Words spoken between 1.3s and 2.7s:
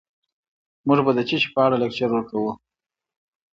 شي په اړه لکچر ورکوو